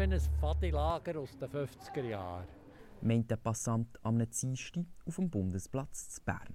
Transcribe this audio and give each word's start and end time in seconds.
wie 0.00 0.04
ein 0.04 0.20
Fadilager 0.40 1.20
aus 1.20 1.36
den 1.36 1.50
50er 1.50 2.02
Jahren. 2.02 2.46
Meint 3.02 3.30
der 3.30 3.36
Passant 3.36 3.98
am 4.02 4.18
Dienstag 4.30 4.86
auf 5.04 5.16
dem 5.16 5.28
Bundesplatz 5.28 6.08
zu 6.08 6.22
Bern. 6.22 6.54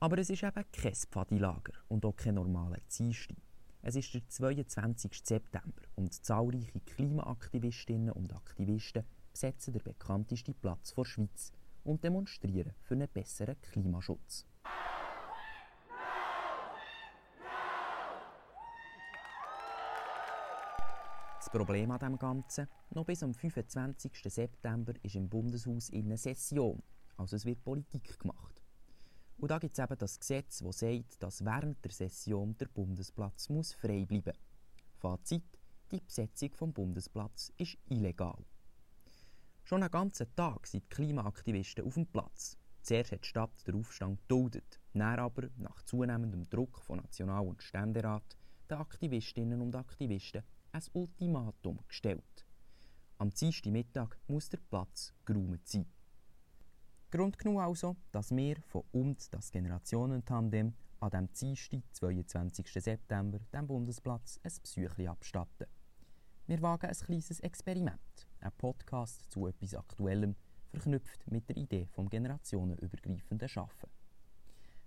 Aber 0.00 0.16
es 0.16 0.30
ist 0.30 0.42
eben 0.42 0.64
kein 0.72 0.94
Pfadilager 0.94 1.74
und 1.88 2.06
auch 2.06 2.16
kein 2.16 2.36
normaler 2.36 2.78
Dienstag. 2.90 3.36
Es 3.82 3.96
ist 3.96 4.14
der 4.14 4.26
22. 4.26 5.10
September 5.22 5.82
und 5.96 6.14
zahlreiche 6.14 6.80
Klimaaktivistinnen 6.80 8.12
und 8.12 8.34
Aktivisten 8.34 9.04
besetzen 9.30 9.74
den 9.74 9.82
bekanntesten 9.82 10.54
Platz 10.54 10.94
der 10.94 11.04
Schweiz 11.04 11.52
und 11.84 12.02
demonstrieren 12.02 12.72
für 12.80 12.94
einen 12.94 13.08
besseren 13.08 13.60
Klimaschutz. 13.60 14.46
Problem 21.54 21.92
an 21.92 22.00
dem 22.00 22.18
Ganzen, 22.18 22.66
noch 22.90 23.04
bis 23.04 23.22
am 23.22 23.32
25. 23.32 24.10
September 24.24 24.92
ist 25.04 25.14
im 25.14 25.28
Bundeshaus 25.28 25.88
eine 25.92 26.18
Session, 26.18 26.82
also 27.16 27.36
es 27.36 27.44
wird 27.44 27.62
Politik 27.62 28.18
gemacht. 28.18 28.60
Und 29.38 29.52
da 29.52 29.60
gibt 29.60 29.78
es 29.78 29.84
eben 29.84 29.96
das 29.96 30.18
Gesetz, 30.18 30.58
das 30.58 30.80
sagt, 30.80 31.22
dass 31.22 31.44
während 31.44 31.84
der 31.84 31.92
Session 31.92 32.56
der 32.56 32.66
Bundesplatz 32.66 33.50
muss 33.50 33.72
frei 33.72 34.04
bleiben. 34.04 34.36
Fazit, 34.96 35.44
die 35.92 36.00
Besetzung 36.00 36.52
vom 36.54 36.72
Bundesplatz 36.72 37.52
ist 37.56 37.78
illegal. 37.86 38.44
Schon 39.62 39.84
einen 39.84 39.92
ganzen 39.92 40.34
Tag 40.34 40.66
sind 40.66 40.82
die 40.82 40.88
Klimaaktivisten 40.88 41.84
auf 41.84 41.94
dem 41.94 42.06
Platz. 42.08 42.58
Zuerst 42.82 43.12
hat 43.12 43.22
die 43.22 43.28
Stadt 43.28 43.66
den 43.68 43.76
Aufstand 43.76 44.20
geduldet, 44.22 44.80
dann 44.92 45.20
aber, 45.20 45.48
nach 45.58 45.84
zunehmendem 45.84 46.50
Druck 46.50 46.80
von 46.80 46.96
National- 46.96 47.46
und 47.46 47.62
Ständerat, 47.62 48.36
den 48.68 48.78
Aktivistinnen 48.78 49.60
und 49.60 49.76
Aktivisten 49.76 50.42
ein 50.74 50.82
Ultimatum 50.92 51.78
gestellt. 51.86 52.44
Am 53.18 53.30
Mittag 53.66 54.18
muss 54.26 54.48
der 54.48 54.58
Platz 54.58 55.14
geräumt 55.24 55.66
sein. 55.68 55.86
Grund 57.12 57.38
genug 57.38 57.60
also, 57.60 57.96
dass 58.10 58.34
wir 58.34 58.56
von 58.66 58.82
und 58.90 59.32
das 59.32 59.52
Generationentandem 59.52 60.74
an 60.98 61.10
dem 61.10 61.32
Dienstag, 61.32 61.82
22. 61.92 62.66
September, 62.72 63.38
dem 63.52 63.66
Bundesplatz 63.68 64.40
ein 64.42 64.50
Psychli 64.64 65.06
abstatten. 65.06 65.68
Wir 66.48 66.60
wagen 66.60 66.86
ein 66.86 66.96
kleines 66.96 67.38
Experiment, 67.38 68.26
ein 68.40 68.52
Podcast 68.58 69.30
zu 69.30 69.46
etwas 69.46 69.76
Aktuellem, 69.76 70.34
verknüpft 70.70 71.30
mit 71.30 71.48
der 71.48 71.56
Idee 71.56 71.86
vom 71.86 72.08
generationenübergreifenden 72.08 73.48
Schaffen. 73.48 73.90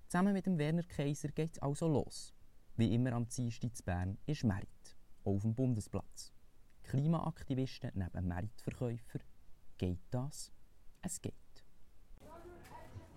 Zusammen 0.10 0.34
mit 0.34 0.48
dem 0.48 0.58
Werner 0.58 0.84
Kaiser 0.84 1.30
geht 1.30 1.54
es 1.54 1.60
also 1.60 1.88
los. 1.88 2.34
Wie 2.76 2.94
immer 2.94 3.14
am 3.14 3.30
Dienstag 3.30 3.74
zu 3.74 3.84
Bern 3.84 4.18
ist 4.26 4.44
Merit 4.44 4.77
auf 5.28 5.42
dem 5.42 5.54
Bundesplatz. 5.54 6.32
Klimaaktivisten 6.84 7.92
neben 7.94 8.28
Meritverkäufer. 8.28 9.20
Geht 9.78 10.00
das? 10.10 10.52
Es 11.02 11.22
geht. 11.22 11.34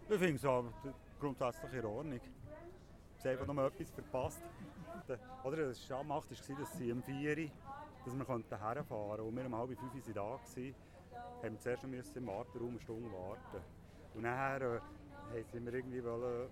Ich 0.09 0.19
finde 0.19 0.35
es 0.35 0.45
aber 0.45 0.73
grundsätzlich 1.21 1.73
in 1.73 1.85
Ordnung. 1.85 2.21
Es 3.13 3.19
ist 3.19 3.27
einfach 3.27 3.47
noch 3.47 3.65
etwas 3.65 3.91
verpasst. 3.91 4.43
Oder 5.45 5.69
das 5.69 5.85
Schammacht 5.85 6.31
war, 6.31 6.59
dass 6.59 6.77
sie 6.77 6.93
um 6.93 7.03
4 7.03 7.39
Uhr 7.39 7.51
dass 8.05 8.15
wir 8.15 8.27
herfahren 8.27 8.87
konnten. 8.87 9.27
Und 9.27 9.37
wir 9.37 9.47
um 9.47 9.57
halb 9.57 9.79
fünf 9.79 9.95
Uhr 9.95 10.15
da 10.15 10.21
waren, 10.23 10.41
haben 11.43 11.53
wir 11.53 11.61
zuerst 11.61 11.87
müssen 11.87 12.19
im 12.19 12.27
Warteraum 12.27 12.71
eine 12.71 12.81
Stunde 12.81 13.13
warten. 13.13 13.65
Und 14.15 14.23
nachher 14.23 14.63
äh, 14.63 14.81
haben 14.81 15.45
sie 15.53 15.61
mir 15.61 15.75
irgendwie 15.75 16.03
wollen, 16.03 16.49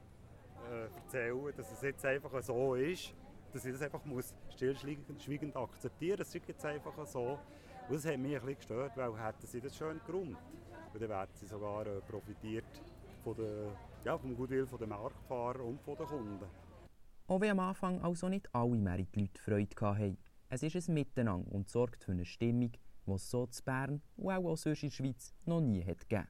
äh, 0.70 0.84
erzählen, 0.96 1.52
dass 1.56 1.72
es 1.72 1.82
jetzt 1.82 2.04
einfach 2.04 2.42
so 2.42 2.74
ist 2.74 3.14
dass 3.52 3.64
ich 3.64 3.72
das 3.72 3.82
einfach 3.82 4.04
muss 4.04 4.34
stillschweigend 4.54 5.56
akzeptieren 5.56 6.18
muss. 6.18 6.26
Das 6.26 6.34
ist 6.34 6.48
jetzt 6.48 6.64
einfach 6.64 7.06
so. 7.06 7.38
Und 7.88 7.94
das 7.94 8.04
hat 8.04 8.18
mich 8.18 8.34
ein 8.34 8.40
bisschen 8.40 8.56
gestört, 8.56 8.96
weil 8.96 9.18
hätten 9.18 9.46
sie 9.46 9.60
das 9.60 9.76
schön 9.76 10.00
geräumt. 10.06 10.36
Und 10.92 11.02
dann 11.02 11.18
hätten 11.18 11.34
sie 11.34 11.46
sogar 11.46 11.86
äh, 11.86 12.00
profitiert 12.00 12.66
von 13.24 13.36
der, 13.36 13.76
ja, 14.04 14.18
vom 14.18 14.36
Gutwill 14.36 14.66
der 14.66 14.86
Marktfahrer 14.86 15.64
und 15.64 15.80
der 15.86 16.06
Kunden. 16.06 16.44
Auch 17.26 17.40
wenn 17.40 17.50
am 17.50 17.60
Anfang 17.60 18.00
also 18.00 18.28
nicht 18.28 18.54
alle 18.54 18.76
Merit-Leute 18.76 19.40
Freude 19.40 19.76
hatten. 19.80 20.18
Es 20.50 20.62
ist 20.62 20.88
ein 20.88 20.94
Miteinander 20.94 21.50
und 21.52 21.68
sorgt 21.68 22.04
für 22.04 22.12
eine 22.12 22.24
Stimmung, 22.24 22.72
die 23.06 23.12
es 23.12 23.30
so 23.30 23.46
zu 23.46 23.62
Bern 23.62 24.00
und 24.16 24.30
auch, 24.30 24.44
auch 24.44 24.56
sonst 24.56 24.82
in 24.82 24.88
der 24.88 24.96
Schweiz 24.96 25.34
noch 25.44 25.60
nie 25.60 25.84
hat 25.84 26.08
gegeben. 26.08 26.28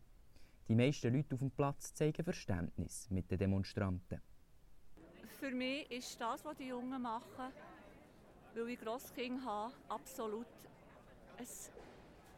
Die 0.68 0.74
meisten 0.74 1.14
Leute 1.14 1.34
auf 1.34 1.40
dem 1.40 1.50
Platz 1.50 1.94
zeigen 1.94 2.24
Verständnis 2.24 3.08
mit 3.10 3.30
den 3.30 3.38
Demonstranten 3.38 4.20
für 5.38 5.50
mich 5.52 5.90
ist 5.90 6.20
das, 6.20 6.44
was 6.44 6.56
die 6.56 6.66
Jungen 6.66 7.00
machen, 7.00 7.52
weil 8.54 8.68
ich 8.70 8.80
Grosskinder 8.80 9.44
habe, 9.44 9.74
absolut. 9.88 10.46
Es, 11.38 11.70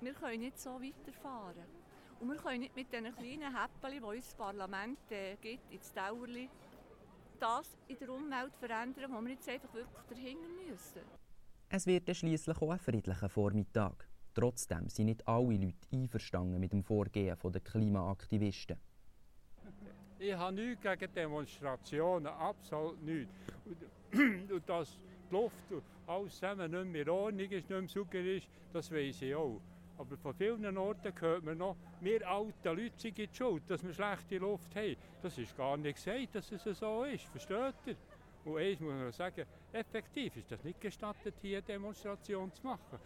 wir 0.00 0.12
können 0.12 0.41
nicht 0.41 0.59
so 0.59 0.71
weiterfahren. 0.71 1.65
Und 2.21 2.28
wir 2.28 2.37
können 2.37 2.60
nicht 2.60 2.77
mit 2.77 2.93
diesen 2.93 3.15
kleinen 3.15 3.56
Häppchen, 3.56 3.93
die 3.93 4.00
uns 4.00 4.27
das 4.27 4.34
Parlament 4.34 4.99
äh, 5.10 5.37
gibt, 5.37 5.72
ins 5.72 5.93
Dauerli, 5.94 6.50
das 7.39 7.75
in 7.89 7.99
der 7.99 8.10
Umwelt 8.10 8.55
verändern, 8.56 9.10
wo 9.10 9.21
wir 9.22 9.31
jetzt 9.31 9.49
einfach 9.49 9.72
wirklich 9.72 10.05
dahinter 10.10 10.49
müssen. 10.69 11.00
Es 11.71 11.87
wird 11.87 12.15
schließlich 12.15 12.60
auch 12.60 12.71
ein 12.71 12.78
friedlicher 12.78 13.31
Vormittag. 13.31 14.06
Trotzdem 14.34 14.91
sind 14.91 15.06
nicht 15.06 15.27
alle 15.27 15.56
Leute 15.56 15.89
einverstanden 15.93 16.60
mit 16.60 16.72
dem 16.72 16.83
Vorgehen 16.83 17.37
der 17.43 17.60
Klimaaktivisten. 17.62 18.77
Ich 20.22 20.34
habe 20.34 20.54
nichts 20.54 20.82
gegen 20.82 21.14
Demonstrationen, 21.14 22.26
absolut 22.26 23.03
nichts. 23.03 23.32
Und, 23.64 24.50
und 24.53 24.69
dass 24.69 24.98
die 25.31 25.34
Luft 25.34 25.64
alles 26.06 26.34
zusammen 26.34 26.70
nicht 26.70 26.92
mehr 26.92 27.03
in 27.03 27.08
Ordnung 27.08 27.50
ist, 27.50 27.70
nicht 27.70 27.70
mehr 27.70 27.88
sauber 27.88 28.19
ist, 28.19 28.47
das 28.70 28.91
weiß 28.92 29.22
ich 29.22 29.34
auch. 29.34 29.62
Aber 29.97 30.19
von 30.19 30.34
vielen 30.34 30.76
Orten 30.76 31.19
hört 31.19 31.42
man 31.42 31.56
noch, 31.56 31.75
wir 32.03 32.28
alten 32.28 32.53
Leute 32.64 32.98
sind 32.98 33.16
die 33.16 33.30
schuld, 33.32 33.62
dass 33.66 33.82
wir 33.82 33.94
schlechte 33.94 34.36
Luft 34.36 34.76
haben. 34.76 34.94
Das 35.22 35.38
ist 35.38 35.56
gar 35.56 35.78
nicht 35.78 35.97
gesagt, 35.97 36.34
dass 36.34 36.53
es 36.53 36.78
so 36.78 37.04
ist, 37.04 37.25
versteht 37.25 37.75
ihr? 37.86 37.97
Und 38.44 38.59
eins 38.59 38.78
muss 38.78 38.92
man 38.92 39.12
sagen, 39.12 39.47
effektiv 39.72 40.36
ist 40.36 40.53
das 40.53 40.62
nicht 40.62 40.82
gestattet, 40.82 41.34
hier 41.41 41.59
eine 41.59 41.66
Demonstration 41.66 42.53
zu 42.53 42.66
machen. 42.66 42.98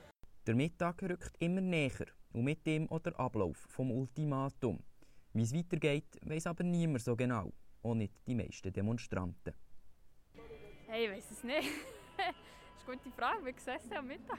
Der 0.48 0.56
Mittag 0.56 1.00
rückt 1.04 1.36
immer 1.38 1.60
näher 1.60 2.06
und 2.32 2.42
mit 2.42 2.66
dem 2.66 2.90
auch 2.90 2.98
der 2.98 3.18
Ablauf 3.20 3.56
vom 3.68 3.92
Ultimatum. 3.92 4.82
Wie 5.34 5.42
es 5.42 5.52
weitergeht, 5.52 6.06
weiß 6.22 6.46
aber 6.46 6.62
niemand 6.62 7.02
so 7.02 7.16
genau. 7.16 7.52
Auch 7.82 7.94
nicht 7.94 8.14
die 8.24 8.36
meisten 8.36 8.72
Demonstranten. 8.72 9.52
Hey, 10.86 11.06
ich 11.06 11.10
weiß 11.10 11.30
es 11.32 11.42
nicht. 11.42 11.68
das 12.16 12.26
ist 12.82 12.88
eine 12.88 12.96
gute 12.96 13.10
Frage. 13.10 13.44
Wir 13.44 13.52
gesessen 13.52 13.92
am 13.94 14.06
Mittag. 14.06 14.38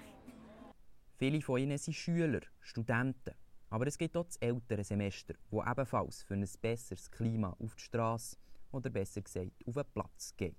Viele 1.18 1.42
von 1.42 1.60
ihnen 1.60 1.78
sind 1.78 1.96
Schüler, 1.96 2.40
Studenten. 2.62 3.34
Aber 3.70 3.88
es 3.88 3.98
gibt 3.98 4.16
auch 4.16 4.24
das 4.24 4.38
ältere 4.38 4.86
Semester, 4.86 5.34
wo 5.50 5.62
ebenfalls 5.62 6.24
für 6.24 6.36
ein 6.36 6.48
besseres 6.62 7.12
Klima 7.12 7.50
auf 7.60 7.76
die 7.76 7.82
Straße 7.82 8.38
oder 8.72 8.90
besser 8.90 9.22
gesagt 9.22 9.68
auf 9.68 9.74
den 9.74 9.84
Platz 9.94 10.34
geht. 10.38 10.56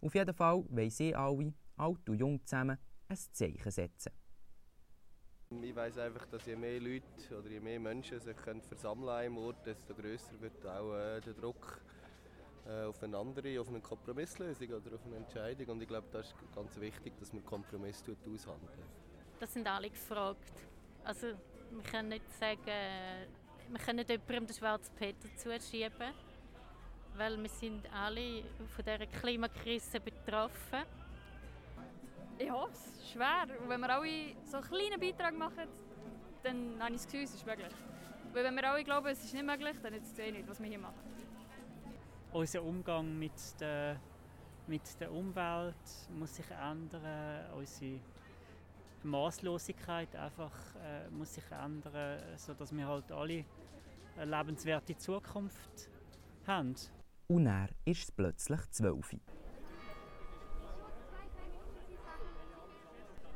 Auf 0.00 0.16
jeden 0.16 0.34
Fall 0.34 0.64
wollen 0.68 0.90
sie 0.90 1.14
alle, 1.14 1.54
alt 1.76 2.08
und 2.08 2.18
jung 2.18 2.44
zusammen, 2.44 2.76
ein 3.06 3.16
Zeichen 3.16 3.70
setzen. 3.70 4.12
Ich 5.50 5.76
weiss 5.76 5.98
einfach, 5.98 6.26
dass 6.26 6.46
je 6.46 6.56
mehr 6.56 6.80
Leute 6.80 7.04
oder 7.38 7.48
je 7.48 7.60
mehr 7.60 7.78
Menschen 7.78 8.18
sich 8.18 8.36
können 8.36 8.62
versammeln 8.62 9.08
an 9.08 9.16
einem 9.16 9.38
Ort, 9.38 9.64
desto 9.66 9.94
grösser 9.94 10.40
wird 10.40 10.66
auch 10.66 10.94
äh, 10.94 11.20
der 11.20 11.34
Druck 11.34 11.80
äh, 12.66 12.84
auf 12.84 13.02
eine 13.02 13.16
andere, 13.16 13.60
auf 13.60 13.68
eine 13.68 13.80
Kompromisslösung 13.80 14.68
oder 14.68 14.94
auf 14.94 15.04
eine 15.06 15.16
Entscheidung. 15.16 15.68
Und 15.68 15.82
ich 15.82 15.88
glaube, 15.88 16.08
das 16.10 16.26
ist 16.26 16.34
ganz 16.54 16.80
wichtig, 16.80 17.12
dass 17.18 17.32
man 17.32 17.44
Kompromisse 17.44 18.16
aushandeln. 18.22 18.82
Das 19.38 19.52
sind 19.52 19.66
alle 19.66 19.90
gefragt. 19.90 20.52
Also 21.04 21.28
wir 21.70 21.82
können 21.90 22.08
nicht 22.08 22.30
sagen, 22.38 22.60
wir 23.70 23.80
können 23.80 23.96
nicht 23.96 24.10
jemandem 24.10 24.46
den 24.46 24.54
schwarzen 24.54 24.94
Peter 24.96 25.28
zuschieben, 25.36 26.12
weil 27.16 27.40
wir 27.40 27.50
sind 27.50 27.92
alle 27.92 28.42
von 28.74 28.84
dieser 28.84 29.06
Klimakrise 29.06 30.00
betroffen 30.00 30.50
sind. 30.70 31.03
Ich 32.38 32.50
hoffe 32.50 32.72
es. 32.72 33.12
Schwer. 33.12 33.46
Und 33.62 33.68
wenn 33.68 33.80
wir 33.80 33.90
alle 33.90 34.34
so 34.44 34.56
einen 34.56 34.66
kleinen 34.66 35.00
Beitrag 35.00 35.36
machen, 35.36 35.68
dann 36.42 36.76
habe 36.80 36.90
ich 36.90 37.02
das 37.02 37.06
Gefühl, 37.06 37.22
es 37.22 37.34
ist 37.34 37.46
möglich. 37.46 37.72
Weil 38.32 38.44
wenn 38.44 38.54
wir 38.56 38.70
alle 38.70 38.82
glauben, 38.82 39.06
es 39.06 39.24
ist 39.24 39.32
nicht 39.32 39.46
möglich, 39.46 39.76
dann 39.82 39.94
ist 39.94 40.12
es 40.12 40.18
eh 40.18 40.32
nicht, 40.32 40.48
was 40.48 40.60
wir 40.60 40.68
hier 40.68 40.78
machen. 40.78 40.98
Unser 42.32 42.64
Umgang 42.64 43.16
mit 43.16 43.32
der, 43.60 44.00
mit 44.66 45.00
der 45.00 45.12
Umwelt 45.12 45.74
muss 46.18 46.34
sich 46.34 46.50
ändern. 46.50 47.52
Unsere 47.56 48.00
Maßlosigkeit 49.04 50.16
einfach 50.16 50.52
äh, 50.76 51.08
muss 51.10 51.34
sich 51.34 51.44
ändern, 51.52 52.18
sodass 52.36 52.76
wir 52.76 52.88
halt 52.88 53.12
alle 53.12 53.44
eine 54.16 54.36
lebenswerte 54.36 54.96
Zukunft 54.96 55.88
haben. 56.46 56.74
Und 57.28 57.46
er 57.46 57.68
ist 57.84 58.02
es 58.02 58.12
plötzlich 58.12 58.60
zwölf. 58.70 59.14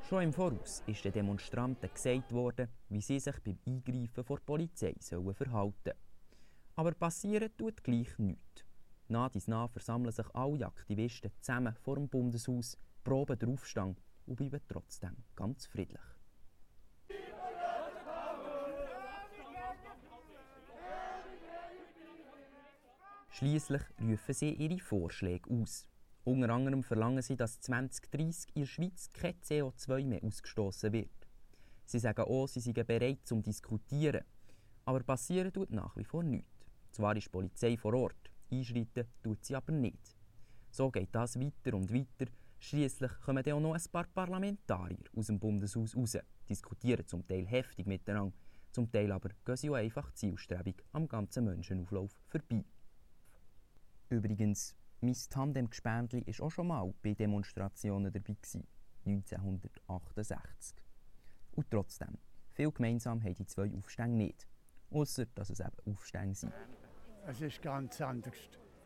Schon 0.08 0.22
im 0.22 0.32
Voraus 0.32 0.82
ist 0.86 1.04
den 1.04 1.12
Demonstranten 1.12 1.90
gesagt 1.92 2.32
worden, 2.32 2.68
wie 2.88 3.02
sie 3.02 3.20
sich 3.20 3.38
beim 3.40 3.58
Eingreifen 3.66 4.24
vor 4.24 4.38
der 4.38 4.44
Polizei 4.46 4.94
sollen 5.00 5.34
verhalten 5.34 5.74
sollen. 5.84 5.96
Aber 6.76 6.92
passieren 6.92 7.54
tut 7.58 7.84
gleich 7.84 8.18
nichts. 8.18 8.64
Nach 9.08 9.28
dies 9.28 9.48
nach 9.48 9.70
versammeln 9.70 10.10
sich 10.10 10.26
alle 10.34 10.66
Aktivisten 10.66 11.30
zusammen 11.42 11.74
vor 11.82 11.96
dem 11.96 12.08
Bundeshaus, 12.08 12.78
proben 13.04 13.38
den 13.38 13.52
Aufstand 13.52 14.00
und 14.24 14.36
bleiben 14.36 14.62
trotzdem 14.66 15.14
ganz 15.36 15.66
friedlich. 15.66 16.00
Schließlich 23.28 23.82
rufen 24.00 24.34
sie 24.34 24.54
ihre 24.54 24.78
Vorschläge 24.78 25.50
aus. 25.50 25.86
Unter 26.28 26.50
anderem 26.50 26.82
verlangen 26.82 27.22
sie, 27.22 27.36
dass 27.36 27.58
2030 27.62 28.54
in 28.54 28.60
der 28.60 28.66
Schweiz 28.66 29.08
kein 29.14 29.40
CO2 29.40 30.04
mehr 30.04 30.22
ausgestoßen 30.22 30.92
wird. 30.92 31.08
Sie 31.86 31.98
sagen 31.98 32.20
auch, 32.20 32.46
sie 32.46 32.60
seien 32.60 32.86
bereit 32.86 33.20
zum 33.24 33.42
Diskutieren. 33.42 34.26
Aber 34.84 35.02
passieren 35.02 35.50
tut 35.50 35.70
nach 35.70 35.96
wie 35.96 36.04
vor 36.04 36.22
nichts. 36.22 36.66
Zwar 36.90 37.16
ist 37.16 37.28
die 37.28 37.30
Polizei 37.30 37.78
vor 37.78 37.94
Ort, 37.94 38.30
einschreiten 38.52 39.06
tut 39.22 39.42
sie 39.42 39.56
aber 39.56 39.72
nicht. 39.72 40.14
So 40.70 40.90
geht 40.90 41.14
das 41.14 41.40
weiter 41.40 41.74
und 41.74 41.94
weiter. 41.94 42.30
Schließlich 42.58 43.12
kommen 43.22 43.42
dann 43.42 43.54
auch 43.54 43.60
noch 43.60 43.74
ein 43.74 43.90
paar 43.90 44.04
Parlamentarier 44.04 44.98
aus 45.16 45.28
dem 45.28 45.38
Bundeshaus 45.38 45.96
raus, 45.96 46.18
diskutieren 46.46 47.06
zum 47.06 47.26
Teil 47.26 47.46
heftig 47.46 47.86
miteinander, 47.86 48.36
zum 48.72 48.92
Teil 48.92 49.12
aber 49.12 49.30
gehen 49.46 49.56
sie 49.56 49.70
auch 49.70 49.76
einfach 49.76 50.12
zielstrebig 50.12 50.84
am 50.92 51.08
ganzen 51.08 51.46
Menschenauflauf 51.46 52.20
vorbei. 52.26 52.66
Übrigens, 54.10 54.74
mein 55.00 55.14
Tandem-Gespendli 55.14 56.26
war 56.26 56.46
auch 56.46 56.50
schon 56.50 56.66
mal 56.68 56.92
bei 57.02 57.14
Demonstrationen 57.14 58.12
dabei, 58.12 58.34
gewesen, 58.34 58.66
1968. 59.06 60.76
Und 61.52 61.70
trotzdem, 61.70 62.18
viel 62.52 62.70
gemeinsam 62.70 63.22
haben 63.22 63.34
die 63.34 63.46
zwei 63.46 63.72
Aufstände 63.74 64.16
nicht. 64.16 64.46
Außer 64.90 65.26
dass 65.34 65.50
es 65.50 65.60
eben 65.60 65.76
Aufstände 65.92 66.34
sind. 66.34 66.52
Es 67.26 67.40
ist 67.40 67.60
ganz 67.60 68.00
anders. 68.00 68.34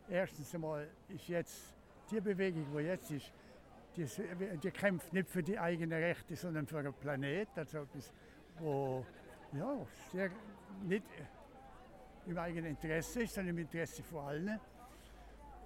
Erstens 0.09 0.53
einmal 0.53 0.87
ist 1.07 1.27
jetzt 1.27 1.75
die 2.11 2.19
Bewegung, 2.19 2.65
die 2.75 2.83
jetzt 2.83 3.11
ist, 3.11 3.31
die, 3.95 4.05
die 4.61 4.71
kämpft 4.71 5.13
nicht 5.13 5.29
für 5.29 5.41
die 5.41 5.57
eigenen 5.57 5.97
Rechte, 5.97 6.35
sondern 6.35 6.67
für 6.67 6.83
den 6.83 6.93
Planet. 6.93 7.47
Also 7.55 7.83
etwas, 7.83 8.11
wo 8.59 9.05
ja, 9.53 9.85
sehr 10.11 10.29
nicht 10.83 11.05
im 12.25 12.37
eigenen 12.37 12.71
Interesse 12.71 13.23
ist, 13.23 13.33
sondern 13.33 13.55
im 13.55 13.63
Interesse 13.63 14.03
von 14.03 14.25
allen. 14.25 14.59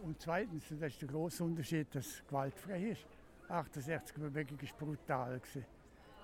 Und 0.01 0.21
zweitens, 0.21 0.65
das 0.69 0.93
ist 0.93 1.01
der 1.01 1.09
große 1.09 1.43
Unterschied, 1.43 1.93
dass 1.93 2.05
es 2.05 2.27
gewaltfrei 2.27 2.91
ist. 2.91 3.05
68 3.49 4.15
Bewegung 4.15 4.59
war 4.61 4.77
brutal. 4.77 5.41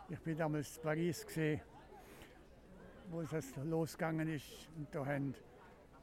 Ich 0.09 0.19
bin 0.19 0.37
damals 0.37 0.77
in 0.77 0.83
Paris, 0.83 1.25
wo 3.09 3.21
es 3.21 3.55
losgegangen 3.63 4.27
ist. 4.27 4.69
Und 4.77 4.93
da 4.93 5.05
haben 5.05 5.33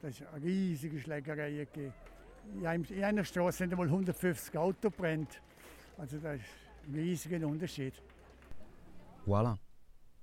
das 0.01 0.21
eine 0.21 0.43
riesige 0.43 0.99
Schlägerei 0.99 1.51
gegeben. 1.51 1.93
In 2.89 3.03
einer 3.03 3.23
Straße 3.23 3.59
sind 3.59 3.71
einmal 3.71 3.87
150 3.87 4.57
Autos 4.57 4.91
brennt. 4.91 5.41
Also 5.97 6.17
das 6.17 6.37
ist 6.37 6.45
ein 6.87 6.95
riesiger 6.95 7.47
Unterschied. 7.47 7.93
Voilà, 9.25 9.57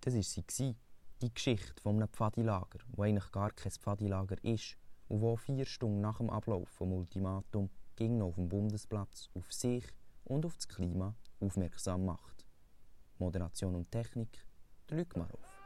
das 0.01 0.15
war 0.15 0.23
sie. 0.23 0.75
Die 1.21 1.35
Geschichte 1.35 1.81
von 1.83 1.97
einem 1.97 2.09
wo 2.93 3.03
eigentlich 3.03 3.33
gar 3.33 3.51
kein 3.51 3.73
Pfadilager 3.73 4.37
ist 4.45 4.77
und 5.09 5.21
wo 5.21 5.37
vier 5.37 5.65
Stunden 5.65 6.01
nach 6.01 6.19
dem 6.19 6.31
Ablauf 6.31 6.71
des 6.71 6.81
Ultimatum 6.81 7.71
ging 7.97 8.23
auf 8.23 8.37
dem 8.37 8.49
Bundesplatz 8.49 9.31
auf 9.35 9.53
sich 9.53 9.85
und 10.25 10.47
auf 10.47 10.55
das 10.55 10.69
Klima 10.69 11.15
aufmerksam 11.41 12.05
macht. 12.05 12.47
Moderation 13.19 13.75
und 13.75 13.91
Technik, 13.91 14.47
Luc 14.91 15.17
Marov. 15.17 15.58